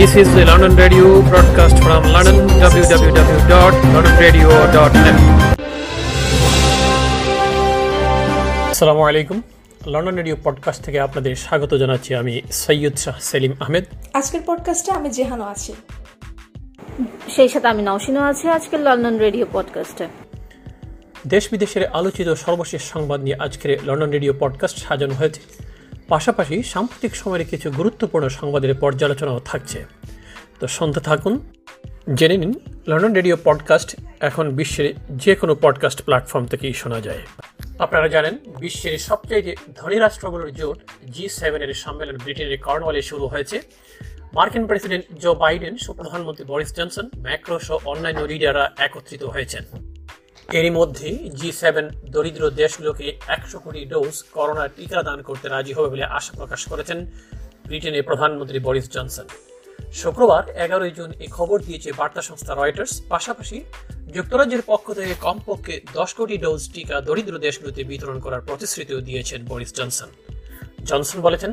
This 0.00 0.14
is 0.22 0.28
the 0.36 0.44
London 0.50 0.72
Radio 0.84 1.06
broadcast 1.30 1.76
from 1.84 2.02
London 2.14 2.36
www.londonradio.net. 2.62 5.16
আসসালামু 8.70 9.02
আলাইকুম 9.08 9.42
London 9.86 10.14
radio 10.14 10.36
podcast 10.44 10.82
থেকে 10.82 11.00
আপনাদের 11.00 11.36
স্বাগত 11.36 11.74
জানাচ্ছি 11.74 12.14
আমি 12.14 12.42
সৈয়দ 12.52 12.96
শাহ 12.96 13.16
সেলিম 13.20 13.52
আহমেদ। 13.60 13.84
আজকের 14.14 14.40
পডকাস্টে 14.46 14.92
আমি 14.92 15.10
জেহানো 15.10 15.44
আছি। 15.44 15.74
সেই 17.36 17.48
সাথে 17.48 17.68
আমি 17.68 17.82
নওশিনও 17.82 18.20
আছি 18.20 18.48
আজকের 18.48 18.80
লন্ডন 18.80 19.18
রেডিও 19.18 19.46
পডকাস্টে 19.52 20.06
দেশ 21.28 21.48
বিদেশের 21.50 21.86
আলোচিত 21.86 22.34
সর্বশেষ 22.44 22.82
সংবাদ 22.82 23.22
নিয়ে 23.22 23.36
আজকের 23.38 23.78
লন্ডন 23.84 24.10
রেডিও 24.10 24.34
পডকাস্ট 24.38 24.88
সাজানো 24.88 25.14
হয়েছে। 25.14 25.69
পাশাপাশি 26.10 26.62
সাম্প্রতিক 26.62 27.16
সময়ের 27.16 27.46
কিছু 27.46 27.70
গুরুত্বপূর্ণ 27.70 28.28
সংবাদের 28.28 28.74
পর্যালোচনাও 28.74 29.40
থাকছে। 29.44 29.84
তো 30.60 30.66
শুনতে 30.66 31.00
থাকুন, 31.00 31.52
জেনে 32.14 32.36
নিন 32.36 32.54
লন্ডন 32.86 33.12
রেডিও 33.12 33.36
পডকাস্ট 33.44 33.96
এখন 34.20 34.50
বিশ্বের 34.50 34.94
যে 35.10 35.34
কোনো 35.34 35.56
পডকাস্ট 35.60 36.02
প্ল্যাটফর্ম 36.02 36.46
থেকেই 36.46 36.72
শোনা 36.72 37.00
যায়। 37.00 37.18
আপনারা 37.78 38.08
জানেন, 38.08 38.38
বিশ্বের 38.60 38.98
সবচেয়ে 38.98 39.56
ধনী 39.76 39.98
রাষ্ট্রগুলোর 39.98 40.50
জোট 40.50 40.78
জি 41.10 41.28
সেভেনের 41.28 41.74
সম্মেলন 41.74 42.16
ব্রিটেনের 42.16 42.58
কর্নওয়ালে 42.58 43.02
শুরু 43.02 43.26
হয়েছে। 43.26 43.60
মার্কিন 44.34 44.66
প্রেসিডেন্ট 44.66 45.04
জো 45.18 45.34
বাইডেন 45.34 45.76
প্রধানমন্ত্রী 45.86 46.44
বরিস 46.44 46.74
জনসন 46.74 47.08
ম্যাক্রো 47.16 47.58
সহ 47.58 47.78
অন্যান্য 47.84 48.20
লিডাররা 48.20 48.70
একত্রিত 48.78 49.22
হয়েছেন। 49.24 49.64
এরই 50.58 50.70
মধ্যে 50.70 51.08
জি 51.40 51.50
সেভেন 51.52 51.86
দরিদ্র 52.14 52.42
দেশগুলোকে 52.60 53.06
একশো 53.26 53.58
কোটি 53.58 53.80
ডোজ 53.84 54.16
করোনা 54.32 54.64
টিকা 54.68 55.00
দান 55.02 55.18
করতে 55.22 55.46
রাজি 55.48 55.72
হবে 55.72 55.88
বলে 55.88 56.04
আশা 56.18 56.32
প্রকাশ 56.36 56.60
করেছেন 56.68 56.98
ব্রিটেনের 57.68 58.04
প্রধানমন্ত্রী 58.08 58.58
বরিস 58.58 58.86
জনসন। 58.90 59.26
শুক্রবার 59.92 60.42
এগারোই 60.64 60.92
জুন 60.98 61.10
এ 61.24 61.26
খবর 61.30 61.56
দিয়েছে 61.62 61.88
বার্তা 61.92 62.22
সংস্থা 62.22 62.52
রয়টার্স। 62.54 62.92
পাশাপাশি 63.08 63.58
যুক্তরাজ্যের 64.16 64.62
পক্ষ 64.66 64.86
থেকে 64.92 65.14
কমপক্ষে 65.26 65.74
দশ 65.92 66.10
কোটি 66.14 66.36
ডোজ 66.38 66.62
টিকা 66.74 66.96
দরিদ্র 67.08 67.34
দেশগুলোতে 67.46 67.80
বিতরণ 67.84 68.18
করার 68.20 68.42
প্রতিশ্রুতিও 68.48 69.00
দিয়েছেন 69.00 69.40
বরিস 69.48 69.70
জনসন। 69.74 70.10
জনসন 70.90 71.18
বলেছেন 71.26 71.50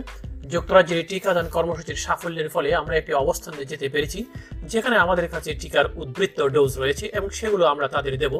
যুক্তরাজ্যের 0.53 1.07
টিকাদান 1.09 1.47
কর্মসূচির 1.55 1.97
সাফল্যের 2.05 2.49
ফলে 2.49 2.69
আমরা 2.81 2.93
একটি 2.97 3.13
অবস্থানে 3.23 3.65
যেতে 3.71 3.87
পেরেছি, 3.93 4.19
যেখানে 4.63 4.95
আমাদের 5.05 5.27
কাছে 5.33 5.49
টিকার 5.61 5.85
উদ্বৃত্ত 5.95 6.39
ডোজ 6.55 6.71
রয়েছে 6.77 7.05
এবং 7.17 7.29
সেগুলো 7.29 7.63
আমরা 7.73 7.87
তাদের 7.87 8.13
দেব 8.23 8.33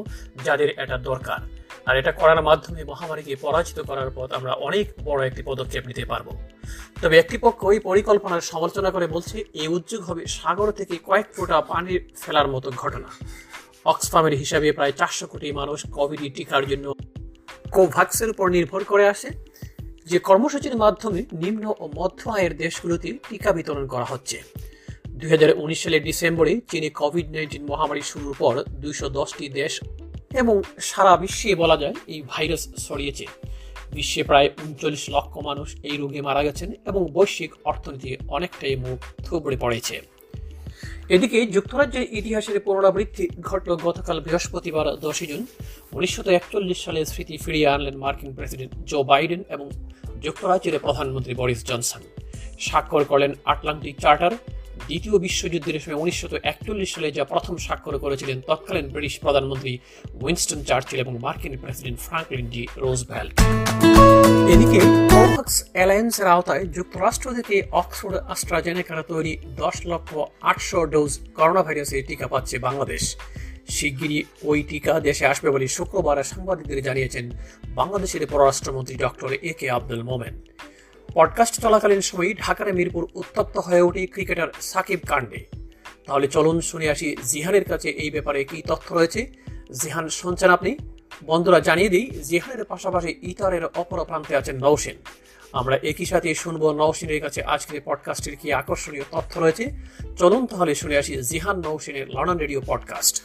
যাদের 0.46 0.70
এটা 0.84 0.98
দরকার। 1.10 1.40
আর 1.88 1.96
এটা 2.02 2.12
করার 2.12 2.42
মাধ্যমে 2.42 2.82
মহামারীকে 2.84 3.34
পরাজিত 3.36 3.80
করার 3.80 4.10
পথ 4.16 4.30
আমরা 4.34 4.54
অনেক 4.68 4.86
বড় 5.04 5.20
একটি 5.28 5.42
পদক্ষেপ 5.50 5.84
নিতে 5.88 6.04
পারব। 6.06 6.28
তবে 7.02 7.16
একটি 7.20 7.38
পক্ষ 7.46 7.62
এই 7.74 7.80
পরিকল্পনার 7.80 8.48
সমালোচনা 8.52 8.90
করে 8.92 9.08
বলছে 9.08 9.38
এই 9.62 9.68
উদ্যোগ 9.68 10.02
হবে 10.10 10.24
সাগর 10.38 10.68
থেকে 10.72 10.96
কয়েক 11.08 11.28
ফোঁটা 11.36 11.58
পানি 11.62 11.94
ফেলার 12.22 12.48
মতো 12.48 12.68
ঘটনা। 12.82 13.10
অক্সফামের 13.92 14.34
হিসাবে 14.42 14.68
প্রায় 14.72 14.94
চারশো 15.00 15.26
কোটি 15.28 15.48
মানুষ 15.52 15.80
কোভিড 15.92 16.22
টিকার 16.36 16.64
জন্য 16.68 16.86
কোভ্যাক্সের 17.72 18.30
উপর 18.30 18.46
নির্ভর 18.56 18.82
করে 18.84 19.06
আসে। 19.08 19.30
যে 20.10 20.20
কর্মসূচির 20.20 20.76
মাধ্যমে 20.76 21.26
নিম্ন 21.34 21.74
ও 21.80 21.90
মধ্য 21.96 22.30
আয়ের 22.30 22.58
দেশগুলোতে 22.58 23.10
টিকা 23.30 23.52
বিতরণ 23.54 23.88
করা 23.88 24.06
হচ্ছে। 24.06 24.38
দুই 25.10 25.30
হাজার 25.30 25.52
উনিশ 25.58 25.84
সালের 25.84 26.04
ডিসেম্বরে 26.04 26.62
চীনে 26.72 26.90
কোভিড 26.90 27.28
নাইন্টিন 27.32 27.64
মহামারী 27.66 28.02
শুরুর 28.02 28.36
পর 28.40 28.64
দুইশো 28.70 29.10
দশটি 29.10 29.50
দেশ 29.50 29.74
এবং 30.36 30.62
সারা 30.80 31.18
বিশ্বে 31.18 31.56
বলা 31.56 31.78
যায় 31.78 31.96
এই 32.08 32.20
ভাইরাস 32.28 32.64
ছড়িয়েছে। 32.88 33.26
বিশ্বে 33.94 34.24
প্রায় 34.24 34.50
উনচল্লিশ 34.66 35.10
লক্ষ 35.10 35.34
মানুষ 35.38 35.76
এই 35.84 35.98
রোগে 35.98 36.22
মারা 36.22 36.42
গেছেন 36.44 36.70
এবং 36.86 37.02
বৈশ্বিক 37.14 37.52
অর্থনীতি 37.66 38.10
অনেকটাই 38.28 38.76
মুখ 38.76 39.00
থুবড়ে 39.26 39.58
পড়েছে। 39.58 39.96
এদিকে 41.16 41.38
যুক্তরাজ্যের 41.56 42.06
ইতিহাসের 42.20 42.58
পুনরাবৃত্তি 42.66 43.26
ঘটল 43.50 43.72
গতকাল 43.88 44.18
বৃহস্পতিবার 44.26 44.86
দশই 45.06 45.28
জুন। 45.32 45.42
উনিশশো 45.98 46.22
একচল্লিশ 46.40 46.80
সালে 46.86 47.00
স্মৃতি 47.12 47.36
ফিরিয়ে 47.44 47.68
আনলেন 47.74 47.96
মার্কিন 48.04 48.32
প্রেসিডেন্ট 48.38 48.72
জো 48.90 49.00
বাইডেন 49.12 49.42
এবং 49.56 49.68
যুক্তরাজ্যের 50.26 50.84
প্রধানমন্ত্রী 50.86 51.34
বরিস 51.40 51.62
জনসন। 51.70 52.02
স্বাক্ষর 52.68 53.04
করলেন 53.12 53.32
আটলান্টিক 53.52 53.96
চার্টার, 54.04 54.34
দ্বিতীয় 54.88 55.16
বিশ্বযুদ্ধের 55.26 55.82
সময় 55.84 56.00
উনিশশো 56.04 56.28
একচল্লিশ 56.52 56.90
সালে 56.96 57.10
যা 57.18 57.24
প্রথম 57.34 57.56
স্বাক্ষর 57.66 57.96
করেছিলেন 58.04 58.38
তৎকালীন 58.48 58.88
ব্রিটিশ 58.94 59.16
প্রধানমন্ত্রী 59.24 59.74
উইনস্টন 60.26 60.60
চার্চিল 60.70 61.00
এবং 61.06 61.14
মার্কিন 61.26 61.54
প্রেসিডেন্ট 61.64 61.98
ফ্রাঙ্কলিন 62.06 62.48
ডি 62.54 62.62
রোজভ্যাল্ট। 62.84 63.34
এদিকে 64.28 64.80
অ্যালায়েন্সের 65.74 66.28
আওতায় 66.28 66.66
যুক্তরাষ্ট্র 66.66 67.34
থেকে 67.34 67.64
অক্সফোর্ড 67.72 68.16
আস্ট্রাজেনেকার 68.16 69.04
তৈরি 69.04 69.38
দশ 69.56 69.86
লক্ষ 69.86 70.18
আটশো 70.42 70.86
ডোজ 70.86 71.20
করোনা 71.36 71.64
ভাইরাসের 71.64 72.04
টিকা 72.08 72.28
পাচ্ছে 72.28 72.60
বাংলাদেশ। 72.60 73.18
শিগগিরই 73.70 74.24
ওই 74.44 74.64
টিকা 74.64 75.00
দেশে 75.00 75.26
আসবে 75.26 75.50
বলে 75.50 75.68
শুক্রবার 75.68 76.24
সাংবাদিকদের 76.24 76.84
জানিয়েছেন 76.84 77.32
বাংলাদেশের 77.68 78.28
পররাষ্ট্রমন্ত্রী 78.28 78.96
doctor 78.96 79.32
A 79.32 79.54
K 79.54 79.70
Abdul 79.70 80.04
Momen. 80.04 80.42
Podcast 81.14 81.62
চলাকালীন 81.62 82.02
সময় 82.02 82.34
ঢাকার 82.34 82.74
মিরপুর 82.74 83.08
উত্তপ্ত 83.14 83.58
হয়ে 83.58 83.82
ওঠে 83.82 84.06
ক্রিকেটার 84.06 84.48
সাকিব 84.62 85.00
কাণ্ডে। 85.08 85.46
তাহলে 86.06 86.28
চলুন 86.28 86.62
শুনে 86.62 86.90
আসি 86.90 87.16
জিহানের 87.24 87.64
কাছে 87.64 87.90
এই 87.90 88.12
ব্যাপারে 88.12 88.44
কি 88.44 88.62
তথ্য 88.68 88.96
রয়েছে। 88.96 89.32
জিহান 89.82 90.10
শুনছেন 90.10 90.50
আপনি? 90.50 90.78
বন্ধুরা, 91.26 91.60
জানিয়ে 91.60 91.90
দিই 91.90 92.12
জিহানের 92.24 92.66
পাশাপাশি 92.66 93.20
ইতারের 93.22 93.66
অপর 93.66 94.06
প্রান্তে 94.06 94.36
আছেন 94.36 94.58
নৌসেন 94.58 94.96
আমরা 95.52 95.76
একই 95.76 96.06
সাথে 96.06 96.36
শুনব 96.36 96.72
নৌসেনের 96.72 97.22
কাছে 97.22 97.44
আজকের 97.44 97.82
পডকাস্টের 97.86 98.36
কি 98.36 98.54
আকর্ষণীয় 98.54 99.04
তথ্য 99.12 99.40
রয়েছে। 99.40 99.72
চলুন 100.18 100.46
তাহলে 100.46 100.76
শুনে 100.76 100.98
আসি 100.98 101.22
জিহান 101.22 101.60
নৌসেনের 101.60 102.10
লন্ডন 102.10 102.38
রেডিও 102.38 102.62
পডকাস্ট। 102.68 103.24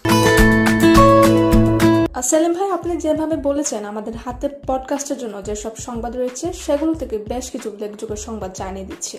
সেলিম 2.22 2.52
ভাই, 2.52 2.70
আপনি 2.70 2.97
যেভাবে 2.97 3.36
বলেছেন, 3.36 3.84
আমাদের 3.84 4.16
হাতে 4.16 4.48
পডকাস্টের 4.66 5.19
জন্য 5.19 5.42
যেসব 5.44 5.76
সংবাদ 5.76 6.16
রয়েছে, 6.16 6.52
সেগুলো 6.52 6.94
থেকে 6.94 7.19
বেশ 7.19 7.50
কিছু 7.50 7.70
উল্লেখযোগ্য 7.70 8.16
সংবাদ 8.16 8.52
জানিয়ে 8.52 8.86
দিচ্ছি। 8.86 9.19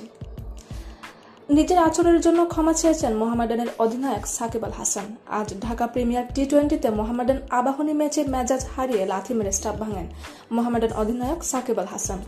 নিজের 1.50 1.80
আচরণের 1.88 2.22
জন্য 2.22 2.40
ক্ষমা 2.54 2.74
চেয়েছেন 2.82 3.12
মোহামেডানের 3.22 3.70
অধিনায়ক 3.84 4.24
সাকিব 4.38 4.64
আল 4.68 4.74
হাসান। 4.80 5.06
আজ 5.40 5.50
ঢাকা 5.66 5.86
প্রিমিয়ার 5.94 6.26
টি 6.36 6.44
টোয়েন্টিতে 6.50 6.90
মোহামেডান 7.00 7.40
আবাহনী 7.60 7.94
ম্যাচে 8.00 8.22
মেজাজ 8.34 8.62
হারিয়ে 8.74 9.04
লাথি 9.12 9.34
মেরে 9.38 9.52
স্টাফ 9.58 9.76
ভাঙেন 9.84 10.08
মোহামেডান 10.56 10.92
অধিনায়ক 11.02 11.40
সাকিব 11.52 11.78
আল 11.82 11.90
হাসান। 11.94 12.20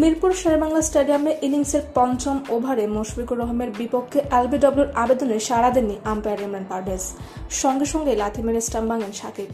মিরপুর 0.00 0.30
শেরবাংলা 0.40 0.82
স্টেডিয়ামে 0.88 1.32
ইনিংসের 1.46 1.82
পঞ্চম 1.96 2.36
ওভারে 2.54 2.84
মুশফিকুর 2.96 3.38
রহমের 3.42 3.70
বিপক্ষে 3.78 4.20
এলবিডব্লিউর 4.38 4.90
আবেদনে 5.02 5.36
সাড়া 5.48 5.70
দেননি 5.76 5.96
আম্পায়ার 6.12 6.40
ইমরান 6.46 6.64
পারভেজ। 6.70 7.02
সঙ্গে 7.62 7.86
সঙ্গে 7.92 8.12
লাথি 8.22 8.40
মেরে 8.46 8.60
স্টাম্প 8.66 8.88
ভাঙেন 8.90 9.12
সাকিব। 9.20 9.48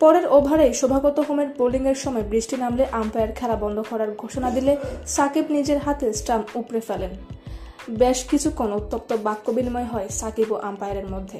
পরের 0.00 0.26
ওভারে 0.36 0.66
শোভাগত 0.80 1.16
হোমের 1.26 1.48
বোলিংয়ের 1.58 1.98
সময় 2.04 2.24
বৃষ্টি 2.32 2.56
নামলে 2.62 2.84
আম্পায়ার 3.00 3.30
খেলা 3.38 3.56
বন্ধ 3.64 3.78
করার 3.90 4.10
ঘোষণা 4.22 4.48
দিলে 4.56 4.72
সাকিব 5.14 5.46
নিজের 5.56 5.78
হাতে 5.84 6.06
স্টাম্প 6.20 6.46
উপড়ে 6.60 6.82
ফেলেন। 6.90 7.14
বেশ 7.90 8.24
কিছুক্ষণ 8.24 8.72
উত্তপ্ত 8.72 9.12
বাক্য 9.12 9.50
বিনিময় 9.50 9.84
হয় 9.84 10.08
সাকিব 10.08 10.52
ও 10.52 10.56
আম্পায়ারের 10.56 11.10
মধ্যে। 11.10 11.38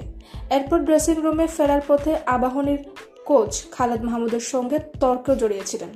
এরপর 0.50 0.78
ড্রেসিং 0.78 1.14
রুমে 1.14 1.46
ফেরার 1.46 1.80
পথে 1.88 2.16
আবাহনীর 2.26 2.78
কোচ 3.24 3.64
খালেদ 3.70 4.02
মাহমুদের 4.04 4.40
সঙ্গে 4.40 4.78
তর্ক 4.78 5.34
জড়িয়েছিলেন। 5.34 5.88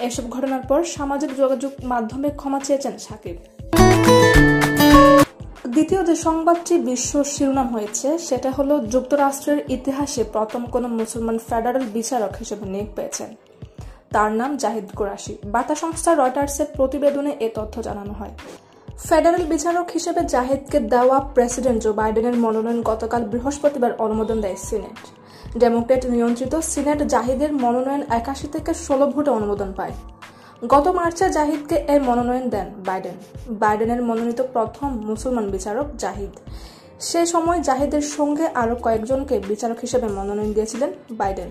এসব 0.00 0.30
ঘটনার 0.30 0.60
পর 0.68 0.84
সামাজিক 0.84 1.36
যোগাযোগ 1.36 1.72
মাধ্যমে 1.84 2.30
ক্ষমা 2.30 2.60
চেয়েছেন 2.60 2.98
সাকিব। 2.98 3.36
দ্বিতীয় 5.68 6.04
যে 6.04 6.16
সংবাদটি 6.16 6.78
বিশ্ব 6.78 7.24
শিরোনাম 7.24 7.68
হয়েছে, 7.68 8.18
সেটা 8.18 8.50
হলো 8.50 8.78
যুক্তরাষ্ট্রের 8.78 9.58
ইতিহাসে 9.68 10.24
প্রথম 10.24 10.66
কোনো 10.66 10.88
মুসলমান 10.88 11.38
ফেডারেল 11.38 11.84
বিচারক 11.92 12.36
হিসেবে 12.36 12.66
নিয়োগ 12.66 12.88
পেয়েছেন। 12.96 13.36
তার 14.10 14.32
নাম 14.32 14.56
জাহিদ 14.56 14.84
কুরাশি। 14.96 15.36
বার্তা 15.44 15.74
সংস্থা 15.74 16.14
রয়টার্সের 16.14 16.66
প্রতিবেদনে 16.76 17.36
এ 17.40 17.48
তথ্য 17.54 17.82
জানানো 17.82 18.12
হয়। 18.12 18.30
ফেডারেল 19.08 19.44
বিচারক 19.54 19.86
হিসেবে 19.90 20.20
জাহিদকে 20.34 20.78
দেওয়া 20.94 21.18
প্রেসিডেন্ট 21.36 21.78
জো 21.84 21.90
বাইডেনের 22.00 22.36
মনোনয়ন 22.44 22.78
গতকাল 22.90 23.22
বৃহস্পতিবার 23.32 23.92
অনুমোদন 24.04 24.38
দেয় 24.44 24.58
সিনেট। 24.68 24.98
ডেমোক্রেট 25.62 26.02
নিয়ন্ত্রিত 26.14 26.54
সিনেট 26.72 27.00
জাহিদের 27.14 27.50
মনোনয়ন 27.64 28.02
একাশি 28.20 28.46
থেকে 28.54 28.72
ষোলো 28.86 29.06
ভোটে 29.12 29.30
অনুমোদন 29.38 29.70
পায়। 29.78 29.94
গত 30.72 30.86
মার্চে 30.98 31.26
জাহিদকে 31.36 31.76
এর 31.92 32.00
মনোনয়ন 32.08 32.46
দেন 32.54 32.68
বাইডেন। 32.88 33.16
বাইডেনের 33.62 34.00
মনোনীত 34.08 34.40
প্রথম 34.54 34.88
মুসলমান 35.10 35.46
বিচারক 35.54 35.86
জাহিদ। 36.02 36.32
সে 37.08 37.20
সময় 37.32 37.60
জাহিদের 37.68 38.04
সঙ্গে 38.16 38.44
আরও 38.62 38.74
কয়েকজনকে 38.84 39.34
বিচারক 39.50 39.78
হিসেবে 39.84 40.06
মনোনয়ন 40.16 40.50
দিয়েছিলেন 40.56 40.90
বাইডেন। 41.20 41.50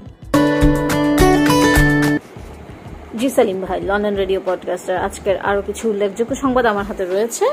জি 3.21 3.29
সালিম 3.29 3.61
ভাই, 3.61 3.81
লন্ডন 3.81 4.15
রেডিও 4.15 4.41
পডকাস্টার 4.45 4.97
আজকের 4.97 5.37
আরও 5.37 5.61
কিছু 5.61 5.89
উল্লেখযোগ্য 5.89 6.35
সংবাদ 6.35 6.65
আমার 6.65 6.85
হাতে 6.85 7.05
রয়েছে। 7.05 7.45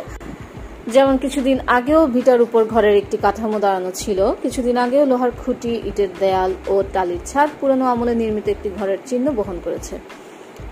যেমন, 0.87 1.17
কিছুদিন 1.17 1.59
আগেও 1.67 2.07
ভিটার 2.07 2.41
উপর 2.41 2.65
ঘরের 2.65 2.97
একটি 2.97 3.17
কাঠামো 3.17 3.59
দাঁড়ানো 3.59 3.91
ছিল। 3.95 4.33
কিছুদিন 4.43 4.77
আগেও 4.77 5.05
লোহার 5.05 5.31
খুঁটি, 5.31 5.81
ইটের 5.85 6.09
দেয়াল 6.19 6.55
ও 6.69 6.83
টালির 6.93 7.19
ছাদ 7.27 7.49
পুরনো 7.61 7.85
আমলে 7.85 8.15
নির্মিত 8.15 8.49
একটি 8.49 8.71
ঘরের 8.81 8.99
চিহ্ন 9.07 9.31
বহন 9.31 9.61
করেছে। 9.65 9.99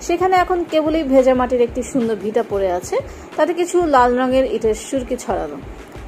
সেখানে 0.00 0.36
এখন 0.36 0.64
কেবলই 0.70 1.02
ভেজা 1.02 1.34
মাটির 1.34 1.60
একটি 1.60 1.82
সুন্দর 1.82 2.16
ভিটা 2.22 2.44
পড়ে 2.50 2.72
আছে। 2.72 2.96
তাতে 3.36 3.52
কিছু 3.54 3.86
লাল 3.86 4.18
রঙের 4.18 4.54
ইটের 4.54 4.74
সুরকি 4.74 5.16
ছড়ানো। 5.16 5.56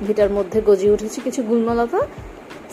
ভিটার 0.07 0.31
মধ্যে 0.31 0.61
গজিয়ে 0.67 0.93
উঠেছে 0.93 1.21
কিছু 1.21 1.43
গুলমলতা। 1.43 1.99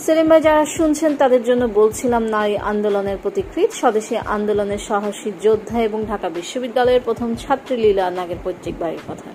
ভাই 0.04 0.42
যারা 0.42 0.66
শুনছেন, 0.66 1.16
তাদের 1.16 1.44
জন্য 1.44 1.64
বলছিলাম, 1.80 2.24
নারী 2.36 2.56
আন্দোলনের 2.72 3.18
প্রতিকৃত 3.24 3.72
স্বদেশী 3.72 4.16
আন্দোলনের 4.36 4.82
সাহসী 4.88 5.32
যোদ্ধা 5.42 5.78
এবং 5.82 6.00
ঢাকা 6.06 6.28
বিশ্ববিদ্যালয়ের 6.30 7.02
প্রথম 7.06 7.36
ছাত্রী 7.36 7.76
লীলা 7.78 8.10
নাগের 8.10 8.40
পৈতৃক 8.44 8.76
বাড়ির 8.80 9.04
কথা। 9.08 9.30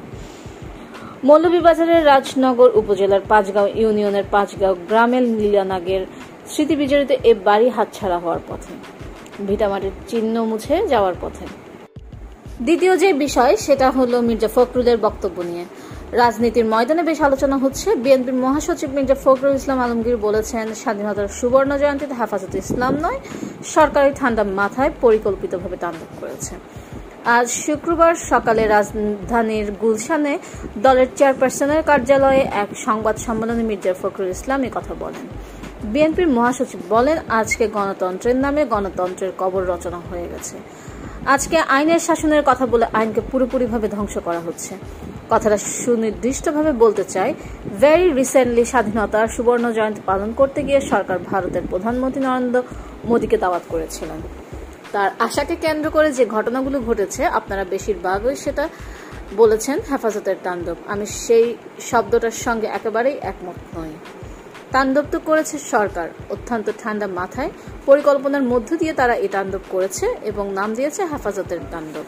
মৌলভীবাজারের 1.24 2.06
রাজনগর 2.06 2.70
উপজেলার 2.74 3.20
পাঁচগাঁও 3.28 3.68
ইউনিয়নের 3.74 4.26
পাঁচগাঁও 4.30 4.74
গ্রামের 4.88 5.22
লীলা 5.22 5.64
নাগের 5.64 6.02
স্মৃতি 6.50 6.74
বিজড়িত 6.76 7.10
এ 7.24 7.32
বাড়ি 7.44 7.68
হাতছাড়া 7.68 8.18
হওয়ার 8.18 8.42
পথে। 8.48 8.72
ভিটামাটির 9.46 9.94
চিহ্ন 10.08 10.34
মুছে 10.44 10.74
যাওয়ার 10.86 11.14
পথে। 11.20 11.44
দ্বিতীয় 12.62 12.96
যে 12.96 13.12
বিষয়, 13.12 13.56
সেটা 13.56 13.90
হলো 13.90 14.16
মির্জা 14.20 14.48
ফখরুলের 14.54 14.98
বক্তব্য 14.98 15.42
নিয়ে। 15.42 15.64
রাজনীতির 16.12 16.66
ময়দানে 16.72 17.02
বেশ 17.02 17.20
আলোচনা 17.28 17.56
হচ্ছে। 17.56 17.88
বিএনপির 18.04 18.34
মহাসচিব 18.34 18.90
মির্জা 18.96 19.16
ফখরুল 19.24 19.54
ইসলাম 19.60 19.78
আলমগীর 19.84 20.16
বলেছেন, 20.16 20.66
স্বাধীনতার 20.82 21.28
সুবর্ণ 21.28 21.70
জয়ন্তীতে 21.78 22.14
হেফাজতে 22.20 22.58
ইসলাম 22.58 22.94
নয় 23.04 23.18
সরকারি 23.74 24.10
ঠান্ডা 24.20 24.44
মাথায় 24.60 24.90
পরিকল্পিতভাবে 25.00 25.76
তাণ্ডব 25.82 26.10
করেছে। 26.20 26.54
আজ 27.36 27.46
শুক্রবার 27.64 28.12
সকালে 28.14 28.62
রাজধানীর 28.66 29.68
গুলশানে 29.82 30.34
দলের 30.82 31.08
চেয়ারপারসনের 31.16 31.82
কার্যালয়ে 31.82 32.42
এক 32.62 32.70
সংবাদ 32.86 33.16
সম্মেলনে 33.26 33.62
মির্জা 33.62 33.92
ফখরুল 34.02 34.30
ইসলাম 34.30 34.60
কথা 34.76 34.94
বলেন। 34.94 35.24
বিএনপির 35.92 36.28
মহাসচিব 36.28 36.80
বলেন, 36.88 37.16
আজকে 37.40 37.64
গণতন্ত্রের 37.68 38.36
নামে 38.36 38.62
গণতন্ত্রের 38.64 39.32
কবর 39.38 39.62
রচনা 39.72 40.00
হয়ে 40.08 40.26
গেছে। 40.32 40.56
আজকে 41.26 41.56
আইনের 41.76 41.98
শাসনের 41.98 42.42
কথা 42.46 42.66
বলে 42.66 42.86
আইনকে 42.92 43.20
পুরোপুরিভাবে 43.30 43.88
ধ্বংস 43.88 44.18
করা 44.18 44.40
হচ্ছে। 44.40 44.74
কথাটা 45.32 45.58
সুনির্দিষ্টভাবে 45.82 46.72
বলতে 46.84 47.04
চাই 47.14 47.30
ভেরি 47.82 48.06
রিসেন্টলি 48.20 48.64
স্বাধীনতার 48.72 49.26
সুবর্ণ 49.36 49.64
জয়ন্তী 49.76 50.02
পালন 50.10 50.30
করতে 50.40 50.60
গিয়ে 50.66 50.80
সরকার 50.90 51.18
ভারতের 51.30 51.64
প্রধানমন্ত্রী 51.70 52.20
নরেন্দ্র 52.26 52.58
মোদীকে 53.10 53.36
দাওয়াত 53.44 53.64
করেছিলেন। 53.72 54.20
তার 54.94 55.10
আশাকে 55.26 55.54
কেন্দ্র 55.64 55.86
করে 55.96 56.08
যে 56.18 56.24
ঘটনাগুলো 56.36 56.78
ঘটেছে, 56.88 57.22
আপনারা 57.38 57.64
বেশিরভাগই 57.74 58.36
সেটা 58.44 58.64
বলেছেন 59.40 59.76
হেফাজতের 59.88 60.38
তাণ্ডব। 60.46 60.78
আমি 60.92 61.06
সেই 61.24 61.46
শব্দটার 61.90 62.36
সঙ্গে 62.44 62.66
একেবারেই 62.78 63.16
একমত 63.30 63.58
নই। 63.76 63.92
তাণ্ডব 64.74 65.06
তো 65.12 65.18
করেছে 65.28 65.56
সরকার, 65.72 66.08
অত্যন্ত 66.34 66.66
ঠান্ডা 66.82 67.06
মাথায়। 67.20 67.50
পরিকল্পনার 67.88 68.44
মধ্য 68.52 68.68
দিয়ে 68.80 68.92
তারা 69.00 69.14
এই 69.24 69.30
তাণ্ডব 69.34 69.62
করেছে 69.74 70.06
এবং 70.30 70.44
নাম 70.58 70.70
দিয়েছে 70.78 71.00
হেফাজতের 71.10 71.60
তাণ্ডব। 71.72 72.06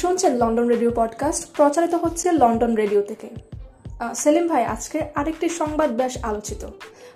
শুনছেন 0.00 0.32
লন্ডন 0.42 0.66
রেডিও 0.68 0.92
পডকাস্ট, 0.94 1.42
প্রচারিত 1.56 1.94
হচ্ছে 1.94 2.26
লন্ডন 2.32 2.72
রেডিও 2.82 3.02
থেকে। 3.02 3.28
সেলিম 4.14 4.46
ভাই, 4.48 4.62
আজকে 4.74 4.98
আরেকটি 5.14 5.46
সংবাদ 5.60 5.90
বেশ 6.00 6.14
আলোচিত। 6.22 6.62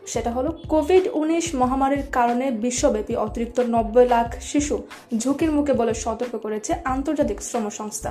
সেটা 0.06 0.30
হলো 0.30 0.50
কোভিড 0.68 1.04
উনিশ 1.20 1.46
মহামারীর 1.54 2.04
কারণে 2.12 2.46
বিশ্বব্যাপী 2.64 3.14
অতিরিক্ত 3.26 3.58
নব্বই 3.74 4.06
লাখ 4.08 4.28
শিশু 4.50 4.76
ঝুঁকির 5.16 5.50
মুখে 5.52 5.72
বলে 5.72 5.94
সতর্ক 5.94 6.34
করেছে 6.44 6.72
আন্তর্জাতিক 6.84 7.38
শ্রম 7.42 7.64
সংস্থা 7.78 8.10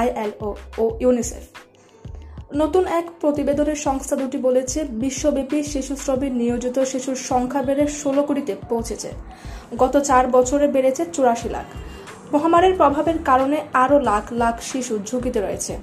আইএলও 0.00 0.50
ও 0.78 0.84
ইউনিসেফ। 1.00 1.44
নতুন 2.54 2.84
এক 3.00 3.06
প্রতিবেদনের 3.20 3.78
সংস্থা 3.86 4.14
দুটি 4.16 4.38
বলেছে, 4.38 4.78
বিশ্বব্যাপী 5.04 5.58
শিশু 5.72 5.92
শ্রমে 5.96 6.28
নিয়োজিত 6.40 6.76
শিশুর 6.90 7.18
সংখ্যা 7.30 7.62
বেড়ে 7.62 7.84
ষোলো 8.00 8.22
কোটিতে 8.22 8.52
পৌঁছেছে। 8.68 9.10
গত 9.78 9.94
চার 10.08 10.24
বছরে 10.36 10.66
বেড়েছে 10.74 11.02
চুরাশি 11.12 11.48
লাখ। 11.48 11.66
মহামারীর 12.32 12.74
প্রভাবের 12.76 13.18
কারণে 13.24 13.58
আরও 13.82 13.96
লাখ 14.10 14.24
লাখ 14.32 14.54
শিশু 14.70 14.94
ঝুঁকিতে 15.08 15.40
রয়েছে। 15.40 15.74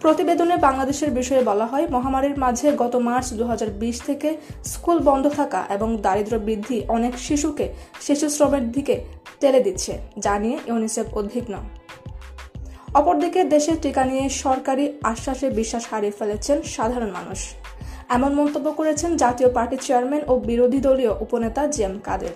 প্রতিবেদনে 0.00 0.56
বাংলাদেশের 0.66 1.10
বিষয়ে 1.18 1.42
বলা 1.50 1.66
হয়, 1.66 1.86
মহামারীর 1.94 2.36
মাঝে 2.44 2.66
গত 2.82 2.94
মার্চ 3.08 3.28
দু 3.38 3.44
হাজার 3.44 3.70
বিশ 3.80 3.96
থেকে 4.08 4.28
স্কুল 4.72 4.98
বন্ধ 5.08 5.24
থাকা 5.38 5.60
এবং 5.70 5.88
দারিদ্র 6.04 6.34
বৃদ্ধি 6.38 6.76
অনেক 6.88 7.14
শিশুকে 7.18 7.66
শিশু 8.00 8.26
শ্রমের 8.28 8.64
দিকে 8.72 8.94
টেলে 9.40 9.60
দিচ্ছে, 9.60 9.92
যা 10.24 10.34
নিয়ে 10.38 10.58
ইউনিসেফ 10.66 11.06
উদ্বিগ্ন। 11.18 11.54
অপরদিকে 12.94 13.40
দেশের 13.54 13.76
টিকা 13.82 14.02
নিয়ে 14.10 14.24
সরকারি 14.44 14.84
আশ্বাসে 15.02 15.46
বিশ্বাস 15.50 15.84
হারিয়ে 15.90 16.16
ফেলেছেন 16.18 16.58
সাধারণ 16.74 17.10
মানুষ। 17.18 17.40
এমন 18.16 18.30
মন্তব্য 18.40 18.66
করেছেন 18.78 19.10
জাতীয় 19.16 19.48
পার্টির 19.56 19.82
চেয়ারম্যান 19.86 20.22
ও 20.28 20.32
বিরোধী 20.48 20.80
দলীয় 20.86 21.12
উপনেতা 21.24 21.62
জি 21.66 21.80
এম 21.82 21.94
কাদের। 22.04 22.34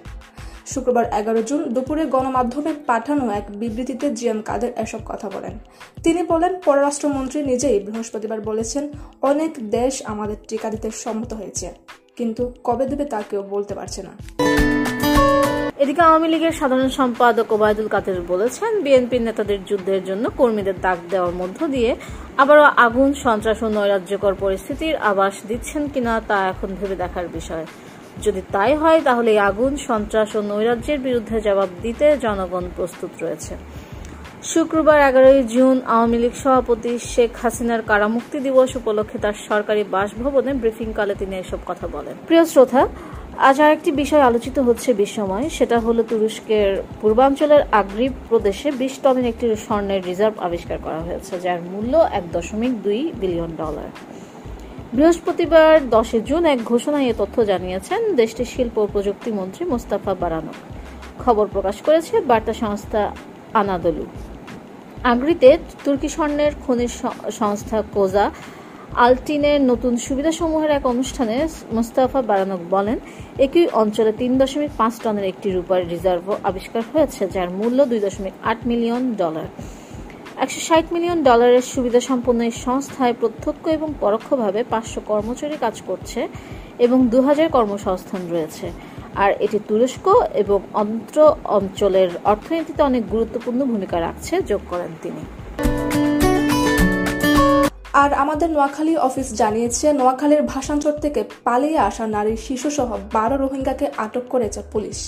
শুক্রবার 0.72 1.04
এগারো 1.20 1.40
জুন 1.48 1.60
দুপুরে 1.74 2.04
গণমাধ্যমে 2.14 2.72
পাঠানো 2.90 3.24
এক 3.38 3.44
বিবৃতিতে 3.60 4.06
জি 4.18 4.24
এম 4.32 4.40
কাদের 4.48 4.70
এসব 4.84 5.00
কথা 5.10 5.28
বলেন। 5.34 5.54
তিনি 6.04 6.20
বলেন, 6.32 6.52
পররাষ্ট্রমন্ত্রী 6.66 7.38
নিজেই 7.50 7.76
বৃহস্পতিবার 7.86 8.38
বলেছেন, 8.50 8.84
অনেক 9.30 9.52
দেশ 9.76 9.94
আমাদের 10.12 10.38
টিকা 10.48 10.68
দিতে 10.74 10.88
সম্মত 11.04 11.30
হয়েছে, 11.40 11.66
কিন্তু 12.18 12.42
কবে 12.66 12.84
দেবে 12.90 13.04
তা 13.12 13.18
কেউ 13.30 13.42
বলতে 13.54 13.72
পারছে 13.78 14.00
না। 14.06 14.12
এদিকে 15.82 16.02
আওয়ামী 16.08 16.28
লীগের 16.32 16.54
সাধারণ 16.60 16.90
সম্পাদক 17.00 17.46
ওবায়দুল 17.56 17.88
কাদের 17.94 18.18
বলেছেন, 18.32 18.70
বিএনপির 18.84 19.22
নেতাদের 19.28 19.58
যুদ্ধের 19.68 20.02
জন্য 20.08 20.24
কর্মীদের 20.40 20.76
দাগ 20.84 20.98
দেওয়ার 21.12 21.34
মধ্য 21.40 21.58
দিয়ে 21.74 21.90
আবারও 22.42 22.66
আগুন, 22.86 23.08
সন্ত্রাস 23.24 23.58
ও 23.66 23.68
নৈরাজ্যকর 23.76 24.34
পরিস্থিতির 24.42 24.94
আবাস 25.10 25.34
দিচ্ছেন 25.48 25.82
কিনা 25.92 26.12
তা 26.28 26.36
এখন 26.52 26.68
ভেবে 26.78 26.96
দেখার 27.02 27.26
বিষয়। 27.38 27.66
যদি 28.24 28.42
তাই 28.54 28.72
হয়, 28.82 29.00
তাহলে 29.08 29.30
এই 29.34 29.40
আগুন, 29.50 29.72
সন্ত্রাস 29.88 30.30
ও 30.38 30.40
নৈরাজ্যের 30.52 31.00
বিরুদ্ধে 31.06 31.36
জবাব 31.46 31.70
দিতে 31.84 32.06
জনগণ 32.24 32.64
প্রস্তুত 32.76 33.12
রয়েছে। 33.22 33.54
শুক্রবার 34.52 34.98
এগারোই 35.08 35.40
জুন 35.54 35.76
আওয়ামী 35.94 36.18
লীগ 36.22 36.34
সভাপতি 36.42 36.92
শেখ 37.12 37.30
হাসিনার 37.42 37.82
কারামুক্তি 37.90 38.38
দিবস 38.46 38.70
উপলক্ষে 38.80 39.18
তার 39.24 39.36
সরকারি 39.48 39.82
বাসভবনে 39.94 40.52
ব্রিফিংকালে 40.62 41.14
তিনি 41.20 41.34
এসব 41.42 41.60
কথা 41.66 41.86
বলেন। 41.96 42.14
প্রিয় 42.28 42.44
শ্রোতা, 42.52 42.82
আজ 43.48 43.56
আরেকটি 43.64 43.90
বিষয় 44.02 44.22
আলোচিত 44.28 44.56
হচ্ছে 44.58 44.88
বিশ্বময়। 45.02 45.46
সেটা 45.56 45.76
হলো 45.86 46.02
তুরস্কের 46.10 46.70
পূর্বাঞ্চলের 47.00 47.62
আগ্রিব 47.80 48.12
প্রদেশে 48.28 48.68
বিশ 48.80 48.94
টনের 49.02 49.26
একটি 49.32 49.46
স্বর্ণের 49.66 50.00
রিজার্ভ 50.08 50.34
আবিষ্কার 50.46 50.78
করা 50.86 51.00
হয়েছে, 51.06 51.32
যার 51.44 51.60
মূল্য 51.72 51.92
এক 52.18 52.24
দশমিক 52.36 52.72
দুই 52.82 53.00
বিলিয়ন 53.20 53.50
ডলার। 53.62 53.88
বৃহস্পতিবার 54.94 55.74
দশই 55.94 56.20
জুন 56.28 56.42
এক 56.52 56.60
ঘোষণায় 56.72 57.06
এ 57.10 57.14
তথ্য 57.20 57.36
জানিয়েছেন 57.50 58.00
দেশটির 58.20 58.48
শিল্প 58.54 58.74
ও 58.84 58.86
প্রযুক্তি 58.94 59.30
মন্ত্রী 59.38 59.62
মোস্তাফা 59.72 60.12
বারানক 60.22 60.56
খবর 61.22 61.44
প্রকাশ 61.54 61.76
করেছে 61.86 62.14
বার্তা 62.30 62.54
সংস্থা 62.62 63.02
আনাদলু। 63.60 64.04
আগ্রিতে 65.12 65.50
তুর্কি 65.84 66.08
স্বর্ণের 66.14 66.52
খনিজ 66.64 66.92
সংস্থা 67.40 67.78
কোজা 67.94 68.26
আলটিনের 69.04 69.60
নতুন 69.70 69.92
সুবিধাসমূহের 70.06 70.72
এক 70.78 70.84
অনুষ্ঠানে 70.92 71.36
মোস্তাফা 71.76 72.20
বারানক 72.30 72.60
বলেন, 72.74 72.98
একই 73.46 73.64
অঞ্চলে 73.82 74.12
তিন 74.20 74.32
দশমিক 74.40 74.70
পাঁচ 74.80 74.94
টনের 75.02 75.26
একটি 75.32 75.48
রূপার 75.56 75.80
রিজার্ভ 75.92 76.26
আবিষ্কার 76.50 76.82
হয়েছে, 76.92 77.22
যার 77.34 77.48
মূল্য 77.58 77.78
দুই 77.90 78.00
দশমিক 78.06 78.34
আট 78.50 78.58
মিলিয়ন 78.70 79.02
ডলার। 79.22 79.48
একশো 80.44 80.60
ষাট 80.68 80.86
মিলিয়ন 80.94 81.18
ডলারের 81.28 81.64
সুবিধা 81.74 82.00
সম্পন্ন 82.10 82.40
এই 82.48 82.54
সংস্থায় 82.66 83.14
প্রত্যক্ষ 83.20 83.64
এবং 83.78 83.88
পরোক্ষভাবে 84.04 84.60
পাঁচশো 84.72 85.00
কর্মচারী 85.10 85.56
কাজ 85.64 85.76
করছে 85.88 86.20
এবং 86.86 86.98
দু 87.12 87.18
হাজার 87.28 87.48
কর্মসংস্থান 87.56 88.22
রয়েছে। 88.32 88.66
আর 89.22 89.30
এটি 89.44 89.58
তুরস্ক 89.68 90.06
এবং 90.42 90.58
অন্ত্র 90.82 91.18
অঞ্চলের 91.58 92.10
অর্থনীতিতে 92.32 92.80
অনেক 92.90 93.02
গুরুত্বপূর্ণ 93.14 93.60
ভূমিকা 93.72 93.96
রাখছে, 94.06 94.34
যোগ 94.50 94.62
করেন 94.70 94.90
তিনি। 95.02 95.22
আর 98.02 98.10
আমাদের 98.22 98.48
নোয়াখালী 98.54 98.94
অফিস 99.08 99.28
জানিয়েছে, 99.40 99.86
নোয়াখালীর 100.00 100.42
ভাষাঞ্চর 100.52 100.94
থেকে 101.04 101.20
পালিয়ে 101.46 101.78
আসা 101.88 102.04
নারী 102.16 102.34
শিশুসহ 102.46 102.88
বারো 103.16 103.36
রোহিঙ্গাকে 103.36 103.86
আটক 104.04 104.24
করেছে 104.32 104.60
পুলিশ। 104.72 104.98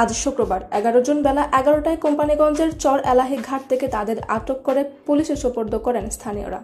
আজ 0.00 0.10
শুক্রবার 0.22 0.60
এগারো 0.78 1.00
জুন 1.06 1.18
বেলা 1.26 1.42
এগারোটায় 1.60 1.98
কোম্পানিগঞ্জের 2.04 2.70
চর 2.78 2.98
এলাহি 3.12 3.36
ঘাট 3.48 3.62
থেকে 3.70 3.86
তাদের 3.88 4.18
আটক 4.36 4.58
করে 4.64 4.82
পুলিশে 5.06 5.36
সোপর্দ 5.44 5.72
করেন 5.86 6.04
স্থানীয়রা। 6.16 6.60